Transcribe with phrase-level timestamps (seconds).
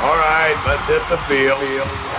[0.00, 1.58] All right, let's hit the field.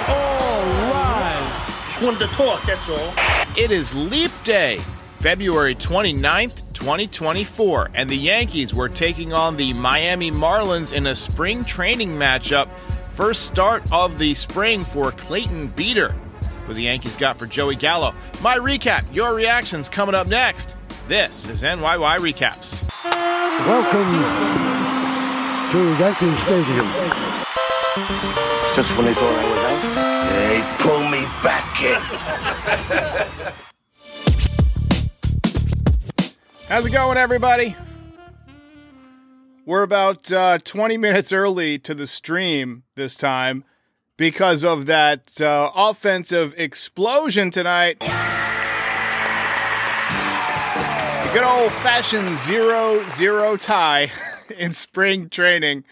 [0.09, 1.85] All right.
[1.85, 3.13] Just wanted to talk, that's all.
[3.57, 4.79] It is Leap Day,
[5.19, 11.63] February 29th, 2024, and the Yankees were taking on the Miami Marlins in a spring
[11.63, 12.67] training matchup.
[13.11, 16.11] First start of the spring for Clayton Beeter.
[16.65, 18.13] What the Yankees got for Joey Gallo.
[18.41, 20.75] My recap, your reactions coming up next.
[21.07, 22.89] This is NYY Recaps.
[23.65, 24.11] Welcome
[25.71, 27.45] to Yankee Stadium.
[28.79, 29.81] Just when they thought I was out,
[30.47, 31.99] they pull me back, kid.
[36.69, 37.75] How's it going, everybody?
[39.65, 43.65] We're about uh, 20 minutes early to the stream this time
[44.15, 47.99] because of that uh, offensive explosion tonight.
[47.99, 48.07] The
[51.33, 54.09] good old fashioned zero zero tie
[54.57, 55.83] in spring training.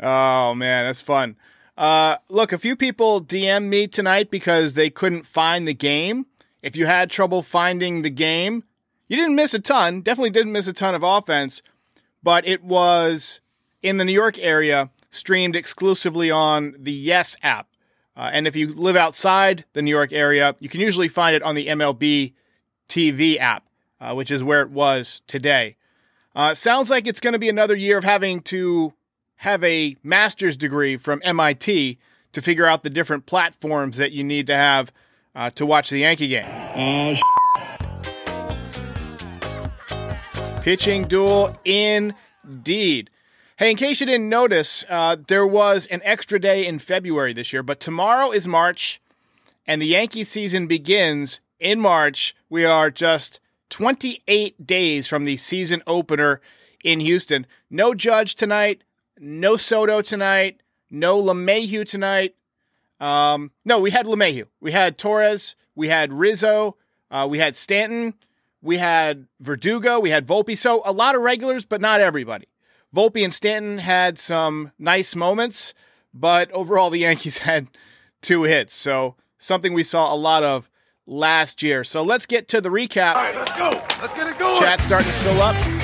[0.00, 1.36] Oh, man, that's fun.
[1.78, 6.26] Uh, look, a few people DM me tonight because they couldn't find the game.
[6.60, 8.64] If you had trouble finding the game,
[9.06, 10.00] you didn't miss a ton.
[10.00, 11.62] Definitely didn't miss a ton of offense,
[12.20, 13.40] but it was
[13.80, 17.68] in the New York area, streamed exclusively on the Yes app.
[18.16, 21.44] Uh, and if you live outside the New York area, you can usually find it
[21.44, 22.32] on the MLB
[22.88, 23.68] TV app,
[24.00, 25.76] uh, which is where it was today.
[26.34, 28.94] Uh, sounds like it's going to be another year of having to
[29.38, 31.98] have a master's degree from MIT
[32.32, 34.92] to figure out the different platforms that you need to have
[35.34, 36.44] uh, to watch the Yankee game.
[36.76, 37.14] Oh,
[40.62, 43.10] Pitching duel indeed.
[43.56, 47.52] Hey, in case you didn't notice, uh, there was an extra day in February this
[47.52, 49.00] year, but tomorrow is March,
[49.66, 52.36] and the Yankee season begins in March.
[52.48, 56.40] We are just 28 days from the season opener
[56.84, 57.46] in Houston.
[57.70, 58.82] No Judge tonight,
[59.20, 62.34] no Soto tonight, no LeMahieu tonight.
[63.00, 64.46] Um, no, we had LeMahieu.
[64.60, 65.54] We had Torres.
[65.74, 66.76] We had Rizzo.
[67.10, 68.14] Uh, we had Stanton.
[68.60, 70.00] We had Verdugo.
[70.00, 70.56] We had Volpe.
[70.56, 72.48] So a lot of regulars, but not everybody.
[72.94, 75.74] Volpe and Stanton had some nice moments,
[76.12, 77.68] but overall the Yankees had
[78.20, 78.74] two hits.
[78.74, 80.68] So something we saw a lot of
[81.06, 81.84] last year.
[81.84, 83.14] So let's get to the recap.
[83.14, 83.70] All right, let's go.
[84.00, 84.58] Let's get it going.
[84.58, 85.77] Chat's starting to fill up.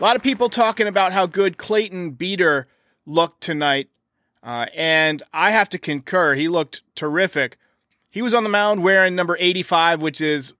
[0.00, 2.66] A lot of people talking about how good Clayton Beeter
[3.06, 3.90] looked tonight.
[4.42, 6.34] Uh, and I have to concur.
[6.34, 7.58] He looked terrific.
[8.10, 10.52] He was on the mound wearing number 85, which is,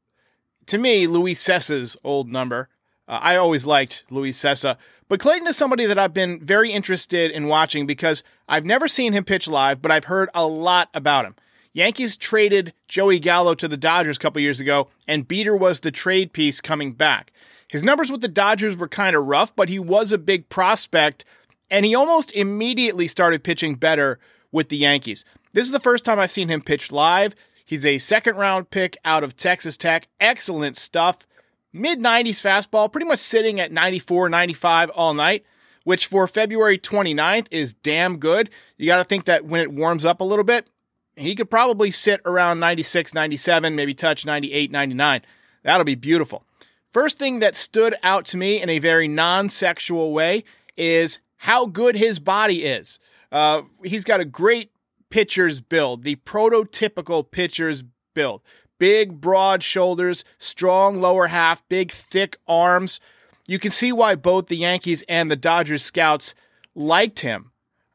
[0.66, 2.68] to me, Luis Cessa's old number.
[3.08, 4.76] Uh, I always liked Luis Cessa.
[5.08, 9.12] But Clayton is somebody that I've been very interested in watching because I've never seen
[9.12, 11.34] him pitch live, but I've heard a lot about him.
[11.72, 15.90] Yankees traded Joey Gallo to the Dodgers a couple years ago, and Beeter was the
[15.90, 17.32] trade piece coming back.
[17.74, 21.24] His numbers with the Dodgers were kind of rough, but he was a big prospect,
[21.68, 24.20] and he almost immediately started pitching better
[24.52, 25.24] with the Yankees.
[25.54, 27.34] This is the first time I've seen him pitch live.
[27.64, 30.06] He's a second round pick out of Texas Tech.
[30.20, 31.26] Excellent stuff.
[31.72, 35.44] Mid 90s fastball, pretty much sitting at 94, 95 all night,
[35.82, 38.50] which for February 29th is damn good.
[38.76, 40.68] You got to think that when it warms up a little bit,
[41.16, 45.22] he could probably sit around 96, 97, maybe touch 98, 99.
[45.64, 46.44] That'll be beautiful.
[46.94, 50.44] First thing that stood out to me in a very non sexual way
[50.76, 53.00] is how good his body is.
[53.32, 54.70] Uh, he's got a great
[55.10, 57.82] pitcher's build, the prototypical pitcher's
[58.14, 58.42] build.
[58.78, 63.00] Big, broad shoulders, strong lower half, big, thick arms.
[63.48, 66.32] You can see why both the Yankees and the Dodgers scouts
[66.76, 67.50] liked him.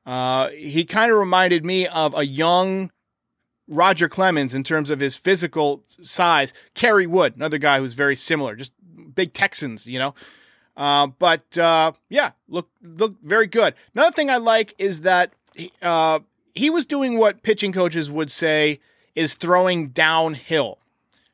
[0.05, 2.91] Uh, he kind of reminded me of a young
[3.69, 6.51] Roger Clemens in terms of his physical size.
[6.73, 8.73] Kerry Wood, another guy who's very similar, just
[9.19, 10.15] big Texans, you know.
[10.77, 13.73] Uh, but uh, yeah, look look very good.
[13.93, 16.19] Another thing I like is that he, uh,
[16.55, 18.79] he was doing what pitching coaches would say
[19.15, 20.79] is throwing downhill.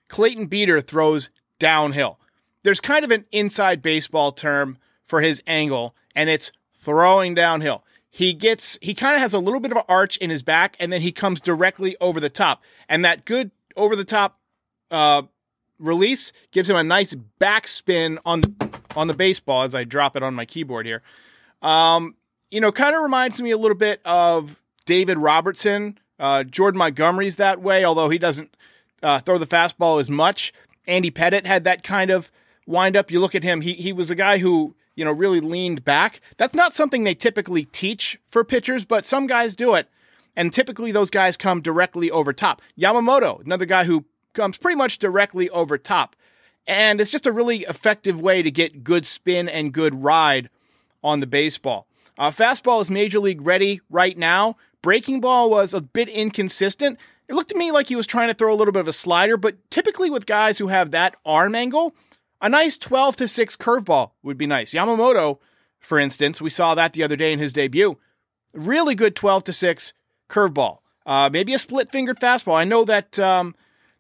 [0.08, 1.30] Clayton Beeter throws
[1.60, 2.18] downhill.
[2.64, 7.84] There's kind of an inside baseball term for his angle, and it's throwing downhill.
[8.10, 10.76] He gets he kind of has a little bit of an arch in his back,
[10.80, 12.64] and then he comes directly over the top.
[12.90, 14.40] And that good over the top
[14.90, 15.22] uh,
[15.80, 18.54] release gives him a nice backspin on the
[18.96, 21.02] on the baseball as I drop it on my keyboard here.
[21.62, 22.16] Um,
[22.50, 25.98] you know, kind of reminds me a little bit of David Robertson.
[26.20, 28.56] Uh, Jordan Montgomery's that way, although he doesn't
[29.04, 30.54] uh, throw the fastball as much.
[30.88, 32.32] Andy Pettitte had that kind of
[32.66, 33.12] windup.
[33.12, 36.22] You look at him; he he was a guy who you know really leaned back.
[36.38, 39.90] That's not something they typically teach for pitchers, but some guys do it,
[40.36, 42.62] and typically those guys come directly over top.
[42.80, 46.16] Yamamoto, another guy who comes pretty much directly over top.
[46.68, 50.50] And it's just a really effective way to get good spin and good ride
[51.04, 51.88] on the baseball.
[52.18, 54.58] Uh, fastball is major league ready right now.
[54.82, 57.00] Breaking ball was a bit inconsistent.
[57.28, 58.94] It looked to me like he was trying to throw a little bit of a
[58.94, 61.96] slider, but typically with guys who have that arm angle,
[62.42, 64.74] a nice 12 to 6 curveball would be nice.
[64.74, 65.40] Yamamoto,
[65.80, 67.98] for instance, we saw that the other day in his debut.
[68.54, 69.94] Really good 12 to 6
[70.30, 70.80] curveball.
[71.06, 72.56] Uh, maybe a split fingered fastball.
[72.56, 73.56] I know that um,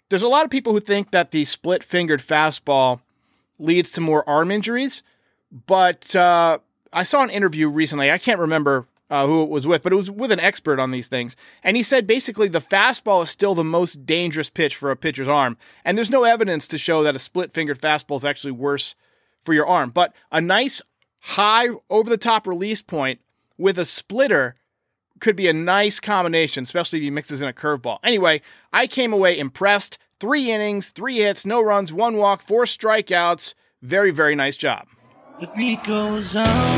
[0.09, 3.01] there's a lot of people who think that the split fingered fastball
[3.57, 5.03] leads to more arm injuries,
[5.65, 6.59] but uh,
[6.93, 8.11] I saw an interview recently.
[8.11, 10.91] I can't remember uh, who it was with, but it was with an expert on
[10.91, 11.35] these things.
[11.63, 15.27] And he said basically the fastball is still the most dangerous pitch for a pitcher's
[15.27, 15.57] arm.
[15.83, 18.95] And there's no evidence to show that a split fingered fastball is actually worse
[19.43, 19.91] for your arm.
[19.91, 20.81] But a nice
[21.19, 23.19] high over the top release point
[23.57, 24.55] with a splitter
[25.25, 27.97] could be a nice combination, especially if he mixes in a curveball.
[28.03, 29.97] Anyway, I came away impressed.
[30.19, 33.55] Three innings, three hits, no runs, one walk, four strikeouts.
[33.81, 34.85] Very, very nice job.
[35.39, 36.77] The beat goes on.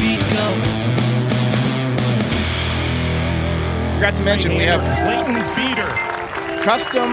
[0.00, 0.64] Beat goes
[3.94, 6.64] Forgot to mention we have Clayton Beeter.
[6.64, 7.08] custom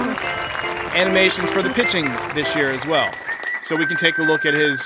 [0.96, 3.14] animations for the pitching this year as well.
[3.62, 4.82] So we can take a look at his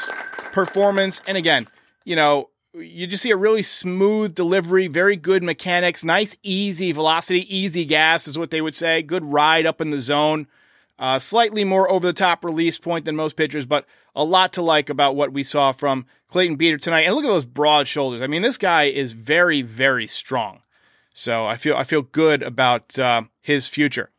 [0.52, 1.22] performance.
[1.30, 1.66] And again,
[2.04, 7.56] you know, you just see a really smooth delivery, very good mechanics, nice, easy velocity,
[7.56, 9.02] easy gas is what they would say.
[9.02, 10.48] Good ride up in the zone.
[10.98, 13.86] Uh, slightly more over the top release point than most pitchers, but
[14.16, 17.06] a lot to like about what we saw from Clayton Beeter tonight.
[17.06, 18.22] And look at those broad shoulders.
[18.22, 20.62] I mean, this guy is very, very strong.
[21.14, 24.10] So I feel I feel good about uh, his future.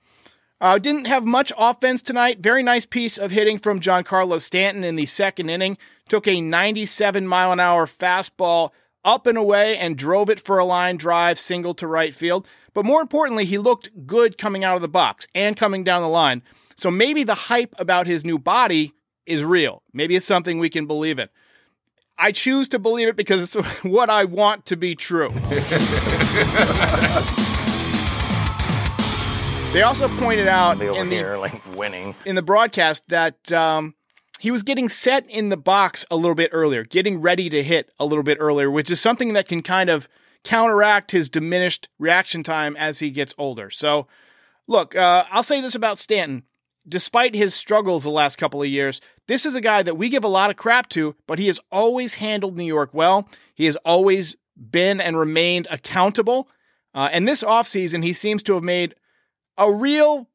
[0.61, 2.41] Uh, didn't have much offense tonight.
[2.41, 5.79] Very nice piece of hitting from Giancarlo Stanton in the second inning.
[6.09, 8.71] Took a 97 mile an hour fastball
[9.03, 12.47] up and away and drove it for a line drive single to right field.
[12.75, 16.09] But more importantly, he looked good coming out of the box and coming down the
[16.09, 16.43] line.
[16.77, 18.93] So maybe the hype about his new body
[19.25, 19.83] is real.
[19.95, 21.29] Maybe it's something we can believe in.
[22.19, 25.31] I choose to believe it because it's what I want to be true.
[29.72, 32.14] they also pointed out in the here like winning.
[32.25, 33.94] in the broadcast that um,
[34.40, 37.93] he was getting set in the box a little bit earlier, getting ready to hit
[37.99, 40.08] a little bit earlier, which is something that can kind of
[40.43, 43.70] counteract his diminished reaction time as he gets older.
[43.70, 44.08] So,
[44.67, 46.43] look, uh, I'll say this about Stanton.
[46.88, 50.25] Despite his struggles the last couple of years, this is a guy that we give
[50.25, 53.28] a lot of crap to, but he has always handled New York well.
[53.55, 56.49] He has always been and remained accountable.
[56.93, 58.94] Uh, and this offseason, he seems to have made
[59.61, 60.29] a real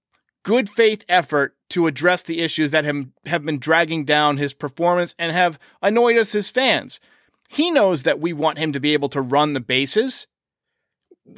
[0.43, 5.15] good faith effort to address the issues that have, have been dragging down his performance
[5.17, 6.99] and have annoyed us as fans.
[7.49, 10.27] He knows that we want him to be able to run the bases.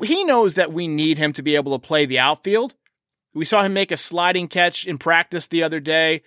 [0.03, 2.75] He knows that we need him to be able to play the outfield.
[3.33, 6.23] We saw him make a sliding catch in practice the other day.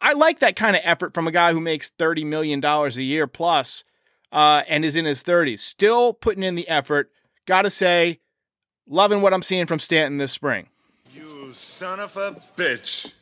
[0.00, 3.26] I like that kind of effort from a guy who makes $30 million a year
[3.26, 3.84] plus,
[4.32, 5.58] uh, and is in his 30s.
[5.58, 7.10] Still putting in the effort.
[7.46, 8.20] Gotta say,
[8.88, 10.68] loving what I'm seeing from Stanton this spring.
[11.52, 13.12] Son of a bitch.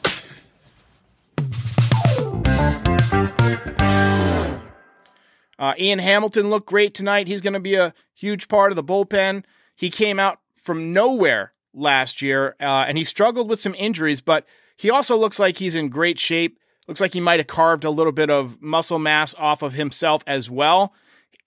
[5.58, 7.28] Uh, Ian Hamilton looked great tonight.
[7.28, 9.44] He's going to be a huge part of the bullpen.
[9.74, 14.46] He came out from nowhere last year, uh, and he struggled with some injuries, but
[14.76, 16.58] he also looks like he's in great shape.
[16.86, 20.22] Looks like he might have carved a little bit of muscle mass off of himself
[20.26, 20.92] as well.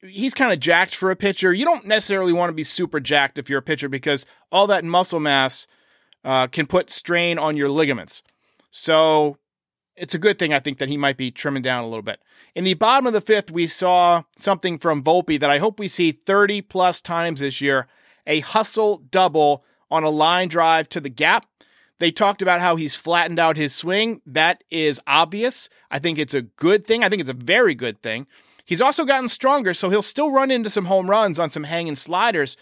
[0.02, 1.54] He's kind of jacked for a pitcher.
[1.54, 4.84] You don't necessarily want to be super jacked if you're a pitcher because all that
[4.84, 5.68] muscle mass
[6.28, 8.22] uh, can put strain on your ligaments.
[8.70, 9.38] So
[9.96, 12.20] it's a good thing, I think, that he might be trimming down a little bit.
[12.54, 15.88] In the bottom of the fifth, we saw something from Volpe that I hope we
[15.88, 17.88] see 30 plus times this year
[18.28, 21.46] a hustle double on a line drive to the gap.
[22.00, 24.22] They talked about how he's flattened out his swing.
[24.26, 25.70] That is obvious.
[25.90, 27.06] I think it's a good thing.
[27.06, 28.28] I think it's a very good thing.
[28.66, 31.96] He's also gotten stronger, so he'll still run into some home runs on some hanging
[31.96, 32.58] sliders.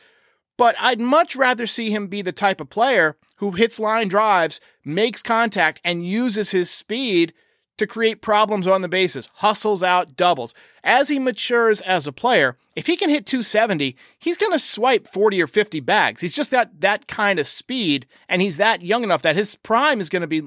[0.57, 4.59] But I'd much rather see him be the type of player who hits line drives,
[4.83, 7.33] makes contact, and uses his speed
[7.77, 10.53] to create problems on the bases, hustles out doubles.
[10.83, 15.07] As he matures as a player, if he can hit 270, he's going to swipe
[15.07, 16.21] 40 or 50 bags.
[16.21, 19.99] He's just got that kind of speed, and he's that young enough that his prime
[19.99, 20.43] is going to be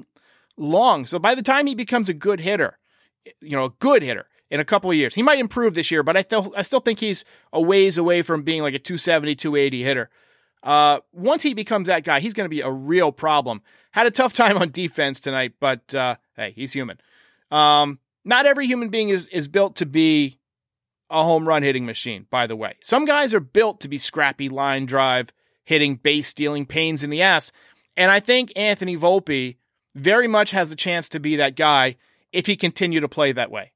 [0.57, 1.05] long.
[1.05, 2.79] So by the time he becomes a good hitter,
[3.41, 6.03] you know, a good hitter in a couple of years, he might improve this year,
[6.03, 9.35] but I, th- I still think he's a ways away from being like a 270,
[9.35, 10.09] 280 hitter.
[10.63, 13.61] Uh, once he becomes that guy, he's going to be a real problem.
[13.91, 16.99] Had a tough time on defense tonight, but uh, hey, he's human.
[17.51, 20.37] Um, not every human being is is built to be
[21.09, 22.27] a home run hitting machine.
[22.29, 25.31] By the way, some guys are built to be scrappy line drive
[25.63, 27.51] hitting, base stealing, pains in the ass,
[27.95, 29.57] and I think Anthony Volpe
[29.95, 31.95] very much has a chance to be that guy
[32.31, 33.71] if he continue to play that way.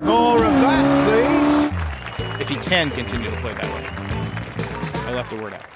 [0.00, 2.40] More of that, please.
[2.40, 5.10] If he can continue to play that way.
[5.10, 5.66] I left a word out.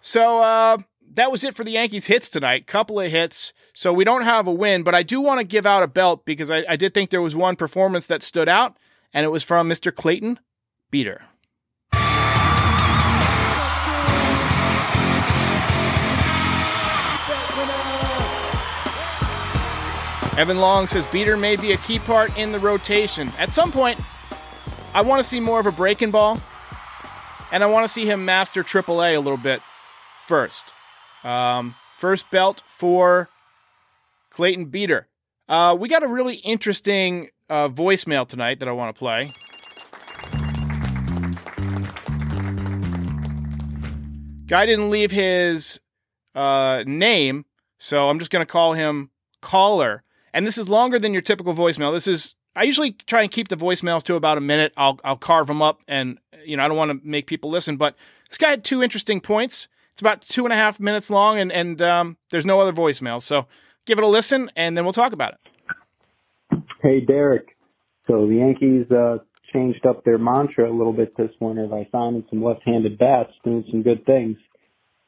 [0.00, 0.78] So uh,
[1.14, 2.66] that was it for the Yankees hits tonight.
[2.66, 3.52] Couple of hits.
[3.74, 6.24] So we don't have a win, but I do want to give out a belt
[6.24, 8.76] because I, I did think there was one performance that stood out,
[9.12, 9.94] and it was from Mr.
[9.94, 10.38] Clayton
[10.90, 11.26] Beeter.
[20.38, 23.30] Evan Long says Beeter may be a key part in the rotation.
[23.38, 24.00] At some point,
[24.94, 26.40] I want to see more of a breaking ball,
[27.52, 29.60] and I want to see him master AAA a little bit
[30.20, 30.64] first.
[31.22, 33.28] Um, first belt for
[34.30, 35.06] Clayton Beeter.
[35.50, 39.30] Uh, we got a really interesting uh, voicemail tonight that I want to play.
[44.46, 45.78] Guy didn't leave his
[46.34, 47.44] uh, name,
[47.78, 49.10] so I'm just going to call him
[49.42, 50.02] Caller.
[50.34, 51.92] And this is longer than your typical voicemail.
[51.92, 54.72] This is I usually try and keep the voicemails to about a minute.
[54.76, 57.76] I'll I'll carve them up, and you know I don't want to make people listen.
[57.76, 57.96] But
[58.28, 59.68] this guy had two interesting points.
[59.92, 63.22] It's about two and a half minutes long, and and um, there's no other voicemails.
[63.22, 63.46] So
[63.86, 66.62] give it a listen, and then we'll talk about it.
[66.82, 67.56] Hey, Derek.
[68.06, 69.18] So the Yankees uh,
[69.52, 73.64] changed up their mantra a little bit this winter by signing some left-handed bats, doing
[73.70, 74.36] some good things.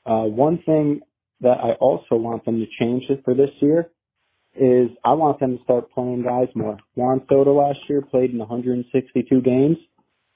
[0.06, 1.00] Uh, one thing
[1.40, 3.90] that I also want them to change it for this year
[4.56, 6.78] is I want them to start playing guys more.
[6.94, 9.76] Juan Soto last year played in 162 games.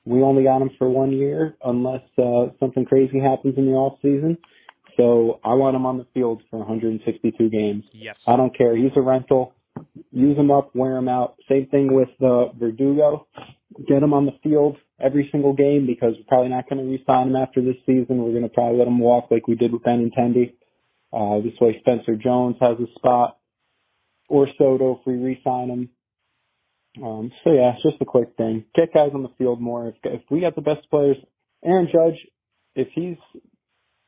[0.04, 3.98] We only got him for one year unless uh, something crazy happens in the off
[4.00, 4.38] season.
[4.96, 7.88] So I want him on the field for 162 games.
[7.92, 8.24] Yes.
[8.26, 8.74] I don't care.
[8.76, 9.54] He's a rental.
[10.10, 11.36] Use him up, wear him out.
[11.48, 13.28] Same thing with uh, Verdugo.
[13.86, 17.28] Get him on the field every single game because we're probably not going to re-sign
[17.28, 18.18] him after this season.
[18.18, 20.54] We're going to probably let him walk like we did with Benintendi.
[21.12, 23.37] Uh, this way Spencer Jones has a spot
[24.28, 25.88] or Soto if we re-sign him.
[27.02, 28.64] Um, so yeah, it's just a quick thing.
[28.74, 29.88] Get guys on the field more.
[29.88, 31.16] If, if we got the best players,
[31.64, 32.18] Aaron Judge,
[32.74, 33.16] if he's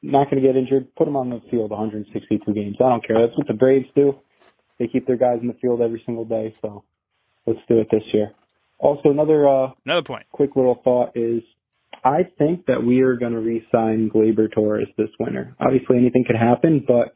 [0.02, 2.76] not going to get injured, put him on the field 162 games.
[2.80, 3.20] I don't care.
[3.20, 4.18] That's what the Braves do.
[4.78, 6.54] They keep their guys in the field every single day.
[6.62, 6.84] So
[7.46, 8.32] let's do it this year.
[8.78, 10.26] Also, another uh, Another point.
[10.32, 11.42] quick little thought is
[12.02, 15.54] I think that we are going to re-sign Gleyber Torres this winter.
[15.60, 17.12] Obviously, anything could happen, but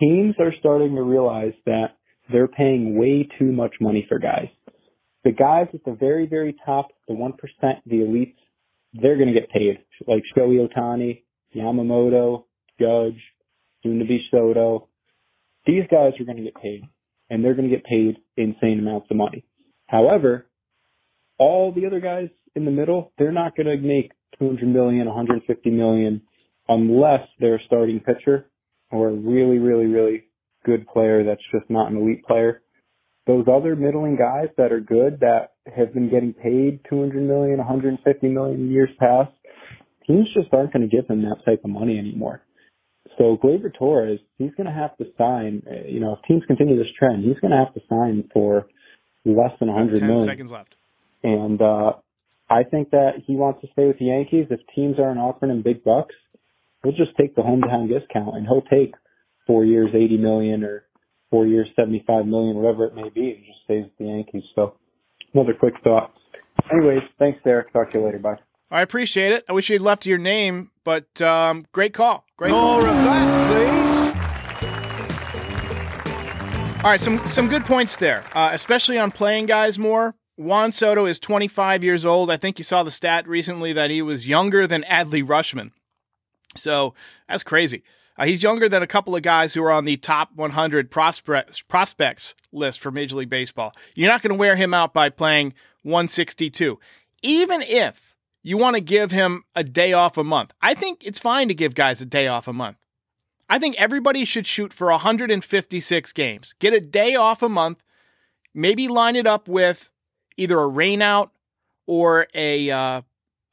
[0.00, 1.96] teams are starting to realize that
[2.30, 4.48] they're paying way too much money for guys.
[5.24, 7.32] The guys at the very, very top, the 1%,
[7.86, 8.36] the elites,
[8.92, 9.78] they're going to get paid.
[10.06, 11.22] Like Shohei Ohtani,
[11.54, 12.44] Yamamoto,
[12.80, 13.20] Judge,
[13.82, 14.88] soon to be Soto.
[15.66, 16.82] These guys are going to get paid,
[17.28, 19.44] and they're going to get paid insane amounts of money.
[19.86, 20.46] However,
[21.38, 25.70] all the other guys in the middle, they're not going to make 200 million, 150
[25.70, 26.22] million
[26.68, 28.46] unless they're a starting pitcher
[28.90, 30.24] or a really, really, really
[30.64, 32.62] good player that's just not an elite player.
[33.26, 38.28] Those other middling guys that are good that have been getting paid 200 million, 150
[38.28, 39.32] million years past,
[40.06, 42.42] teams just aren't going to give them that type of money anymore.
[43.18, 45.62] So Gleyber Torres, he's going to have to sign.
[45.88, 48.66] You know, if teams continue this trend, he's going to have to sign for
[49.24, 50.24] less than 100 Ten million.
[50.26, 50.74] seconds left.
[51.24, 51.92] And uh,
[52.48, 54.46] I think that he wants to stay with the Yankees.
[54.50, 56.14] If teams aren't offering him big bucks,
[56.86, 58.94] he'll just take the hometown discount and he'll take
[59.46, 60.84] four years, 80 million or
[61.30, 64.44] four years, 75 million, whatever it may be, and just stays with the Yankees.
[64.54, 64.74] So
[65.34, 66.12] another quick thought.
[66.72, 67.72] Anyways, thanks, Derek.
[67.72, 68.18] Talk to you later.
[68.18, 68.36] Bye.
[68.70, 69.44] I appreciate it.
[69.48, 72.24] I wish you'd left your name, but um, great call.
[72.36, 72.80] Great call.
[72.80, 73.86] Of that, please.
[76.84, 80.14] All right, some some good points there, uh, especially on playing guys more.
[80.36, 82.30] Juan Soto is 25 years old.
[82.30, 85.70] I think you saw the stat recently that he was younger than Adley Rutschman.
[86.56, 86.94] So
[87.28, 87.82] that's crazy.
[88.18, 91.62] Uh, he's younger than a couple of guys who are on the top 100 prospects
[91.62, 93.74] prospects list for Major League Baseball.
[93.94, 96.78] You're not going to wear him out by playing 162,
[97.22, 100.52] even if you want to give him a day off a month.
[100.62, 102.78] I think it's fine to give guys a day off a month.
[103.48, 106.54] I think everybody should shoot for 156 games.
[106.58, 107.82] Get a day off a month.
[108.54, 109.90] Maybe line it up with
[110.36, 111.30] either a rainout
[111.86, 113.02] or a uh,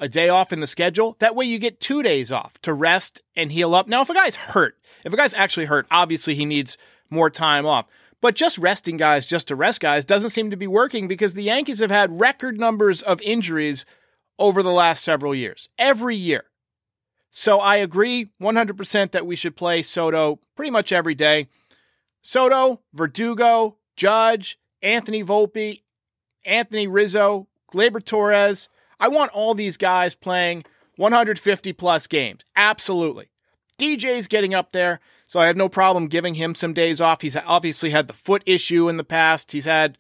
[0.04, 1.16] a day off in the schedule.
[1.20, 3.88] That way you get two days off to rest and heal up.
[3.88, 6.78] Now, if a guy's hurt, if a guy's actually hurt, obviously he needs
[7.10, 7.86] more time off.
[8.20, 11.44] But just resting guys just to rest guys doesn't seem to be working because the
[11.44, 13.86] Yankees have had record numbers of injuries
[14.38, 15.70] over the last several years.
[15.80, 16.44] Every year.
[17.32, 21.48] So I agree 100% that we should play Soto pretty much every day.
[22.22, 25.82] Soto, Verdugo, Judge, Anthony Volpe,
[26.44, 28.68] Anthony Rizzo, Gleyber Torres.
[29.04, 30.64] I want all these guys playing
[30.96, 32.46] 150 plus games.
[32.56, 33.28] Absolutely.
[33.78, 37.22] DJ's getting up there, so I have no problem giving him some days off.
[37.22, 39.52] He's obviously had the foot issue in the past.
[39.52, 39.98] He's had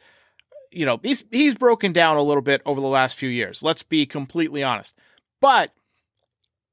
[0.72, 3.62] you know, he's he's broken down a little bit over the last few years.
[3.62, 4.96] Let's be completely honest.
[5.42, 5.74] But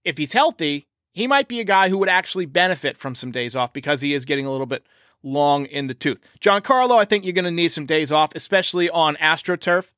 [0.05, 3.57] if he's healthy, he might be a guy who would actually benefit from some days
[3.57, 4.87] off because he is getting a little bit
[5.25, 6.21] long in the tooth.
[6.41, 9.91] Giancarlo, I think you're going to need some days off, especially on AstroTurf.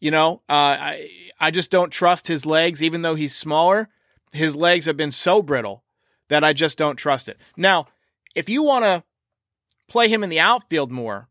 [0.00, 3.88] You know, uh, I I just don't trust his legs, even though he's smaller.
[4.32, 5.84] His legs have been so brittle
[6.28, 7.38] that I just don't trust it.
[7.56, 7.86] Now,
[8.34, 9.02] if you want to
[9.88, 11.28] play him in the outfield more,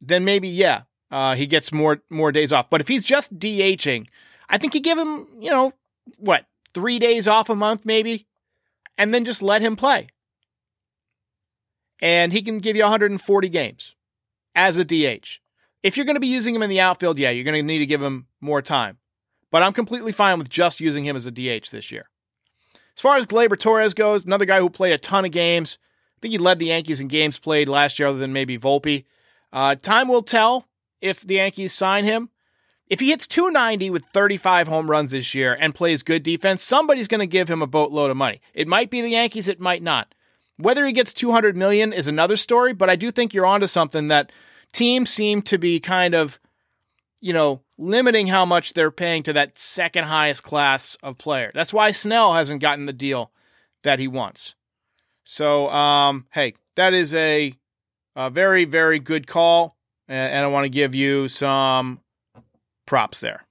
[0.00, 2.70] then maybe yeah, uh, he gets more more days off.
[2.70, 4.06] But if he's just DHing,
[4.48, 5.72] I think you give him, you know,
[6.18, 8.26] what three days off a month maybe,
[8.96, 10.08] and then just let him play,
[12.00, 13.96] and he can give you 140 games
[14.54, 15.41] as a DH.
[15.82, 17.78] If you're going to be using him in the outfield, yeah, you're going to need
[17.78, 18.98] to give him more time.
[19.50, 22.08] But I'm completely fine with just using him as a DH this year.
[22.96, 25.78] As far as Gleyber Torres goes, another guy who played a ton of games.
[26.16, 29.04] I think he led the Yankees in games played last year, other than maybe Volpe.
[29.52, 30.68] Uh, time will tell
[31.00, 32.30] if the Yankees sign him.
[32.88, 37.08] If he hits 290 with 35 home runs this year and plays good defense, somebody's
[37.08, 38.40] going to give him a boatload of money.
[38.54, 40.14] It might be the Yankees, it might not.
[40.58, 44.08] Whether he gets 200 million is another story, but I do think you're onto something
[44.08, 44.30] that
[44.72, 46.38] teams seem to be kind of,
[47.20, 51.50] you know, limiting how much they're paying to that second highest class of player.
[51.54, 53.30] That's why Snell hasn't gotten the deal
[53.82, 54.54] that he wants.
[55.24, 57.54] So, um, hey, that is a,
[58.16, 59.76] a very, very good call.
[60.08, 62.00] And, and I want to give you some
[62.86, 63.44] props there.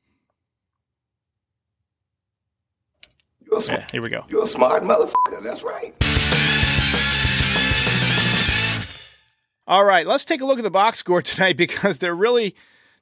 [3.46, 4.26] You're a, sm- Yeah, here we go.
[4.30, 5.42] you're a smart motherfucker.
[5.44, 5.94] That's right.
[9.68, 12.56] All right, let's take a look at the box score tonight because there really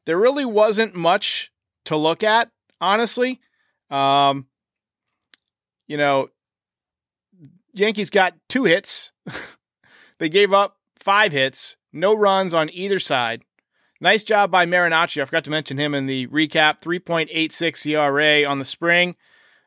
[0.06, 1.52] there really wasn't much
[1.86, 2.50] to look at,
[2.82, 3.42] honestly.
[3.90, 4.48] Um,
[5.88, 6.30] you know,
[7.74, 9.12] Yankees got two hits.
[10.20, 13.44] they gave up five hits, no runs on either side.
[14.02, 15.22] Nice job by Marinaccio.
[15.22, 16.82] I forgot to mention him in the recap.
[16.82, 19.16] 3.86 ERA on the spring,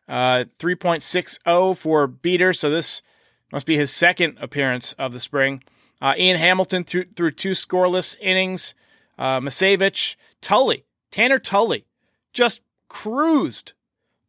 [0.08, 2.52] uh, 3.60 for Beeter.
[2.52, 3.02] So this
[3.50, 5.62] must be his second appearance of the spring.
[6.02, 8.74] Uh, Ian Hamilton threw, through two scoreless innings.
[9.16, 11.86] Uh, Misiewicz, Tully, Tanner Tully
[12.32, 13.72] just cruised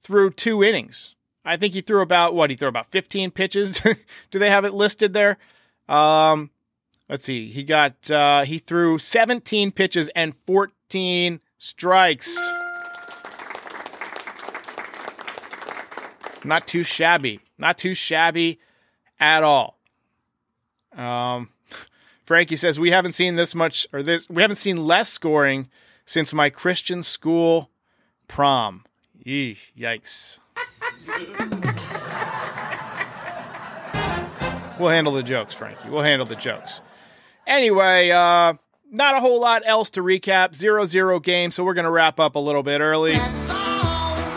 [0.04, 1.16] through two innings.
[1.44, 3.82] I think he threw about what he threw about 15 pitches.
[4.32, 5.40] Do they have it listed there?
[5.90, 6.52] Um,
[7.10, 7.48] let's see.
[7.48, 12.38] He got uh, he threw 17 pitches and 14 strikes.
[16.46, 17.40] Not too shabby.
[17.58, 18.60] Not too shabby
[19.20, 19.80] at all.
[20.96, 21.50] Um,
[22.24, 25.70] Frankie says we haven't seen this much or this we haven't seen less scoring
[26.06, 27.70] since my Christian school
[28.28, 28.86] prom.
[29.26, 30.40] Yikes.
[34.80, 35.90] we'll handle the jokes, Frankie.
[35.90, 36.82] We'll handle the jokes.
[37.46, 38.54] Anyway, uh,
[38.92, 40.56] not a whole lot else to recap.
[40.56, 43.14] Zero zero game, so we're gonna wrap up a little bit early.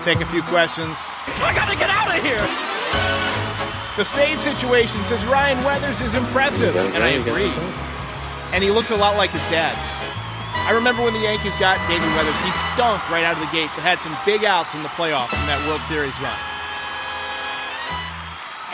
[0.05, 0.99] Take a few questions.
[1.27, 2.76] I gotta get out of here!
[3.97, 7.51] The save situation says Ryan Weathers is impressive, and I agree.
[8.53, 9.75] And he looks a lot like his dad.
[10.69, 13.71] I remember when the Yankees got David Weathers, he stunk right out of the gate,
[13.75, 16.37] but had some big outs in the playoffs in that World Series run.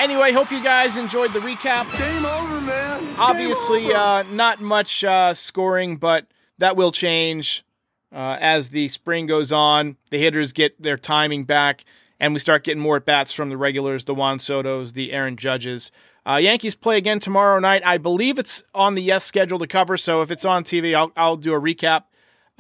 [0.03, 1.87] Anyway, hope you guys enjoyed the recap.
[1.97, 3.15] Game over, man.
[3.17, 6.27] Obviously, uh, not much uh, scoring, but
[6.59, 7.65] that will change
[8.11, 9.97] uh, as the spring goes on.
[10.11, 11.85] The hitters get their timing back,
[12.23, 15.37] and we start getting more at bats from the regulars, the Juan Soto's, the Aaron
[15.37, 15.91] Judges.
[16.25, 17.83] Uh, Yankees play again tomorrow night.
[17.85, 21.11] I believe it's on the Yes schedule to cover, so if it's on TV, I'll,
[21.17, 22.05] I'll do a recap.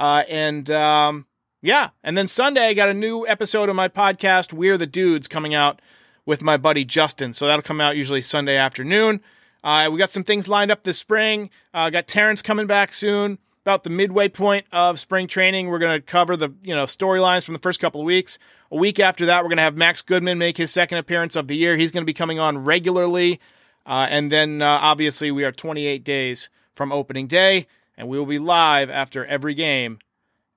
[0.01, 1.27] Uh, and um,
[1.63, 5.29] yeah, and then Sunday, I got a new episode of my podcast, We're the Dudes,
[5.29, 5.81] coming out
[6.27, 7.33] with my buddy Justin.
[7.33, 9.21] So that'll come out usually Sunday afternoon.
[9.63, 11.51] Uh, we got some things lined up this spring.
[11.73, 13.39] Uh, got Terrence coming back soon.
[13.65, 17.45] About the midway point of spring training, we're going to cover the you know storylines
[17.45, 18.39] from the first couple of weeks.
[18.73, 21.47] A week after that, we're going to have Max Goodman make his second appearance of
[21.47, 21.77] the year.
[21.77, 23.41] He's going to be coming on regularly,
[23.87, 28.27] uh, and then uh, obviously we are 28 days from opening day, and we will
[28.27, 30.01] be live after every game.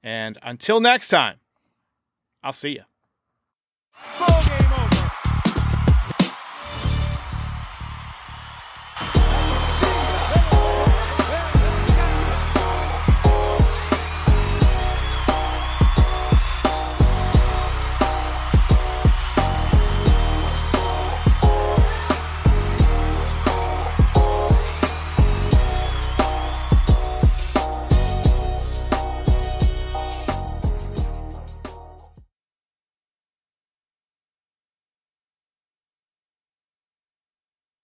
[0.02, 1.38] And until next time,
[2.44, 2.84] I'll see you.